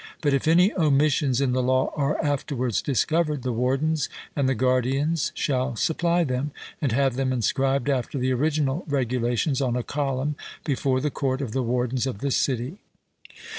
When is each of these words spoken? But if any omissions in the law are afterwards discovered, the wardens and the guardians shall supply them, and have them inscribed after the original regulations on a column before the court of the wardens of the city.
But 0.21 0.33
if 0.33 0.47
any 0.47 0.73
omissions 0.73 1.41
in 1.41 1.51
the 1.51 1.61
law 1.61 1.93
are 1.95 2.19
afterwards 2.25 2.81
discovered, 2.81 3.43
the 3.43 3.53
wardens 3.53 4.09
and 4.35 4.49
the 4.49 4.55
guardians 4.55 5.31
shall 5.35 5.75
supply 5.75 6.23
them, 6.23 6.49
and 6.81 6.91
have 6.91 7.17
them 7.17 7.31
inscribed 7.31 7.87
after 7.87 8.17
the 8.17 8.33
original 8.33 8.83
regulations 8.87 9.61
on 9.61 9.75
a 9.75 9.83
column 9.83 10.37
before 10.63 11.01
the 11.01 11.11
court 11.11 11.39
of 11.39 11.51
the 11.51 11.61
wardens 11.61 12.07
of 12.07 12.17
the 12.17 12.31
city. 12.31 12.79